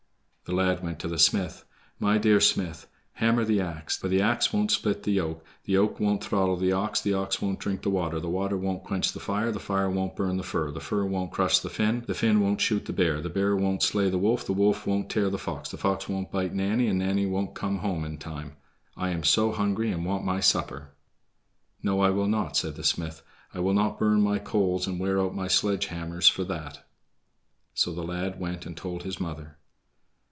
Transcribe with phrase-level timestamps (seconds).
[0.45, 1.63] The lad went to the smith.
[1.97, 5.97] "My dear smith, hammer the ax, for the ax won't split the yoke, the yoke
[5.97, 9.21] won't throttle the ox, the ox won't drink the water, the water won't quench the
[9.21, 12.41] fire, the fire won't burn the fir, the fir won't crush the Finn, the Finn
[12.41, 15.37] won't shoot the bear, the bear won't slay the wolf, the wolf won't tear the
[15.37, 18.57] fox, the fox won't bite Nanny, and Nanny won't come home in time.
[18.97, 20.89] I am so hungry and want my supper."
[21.81, 23.23] "No, I will not," said the smith;
[23.53, 26.85] "I'll not burn my coals and wear out my sledge hammers for that."
[27.73, 29.55] So the lad went and told his mother.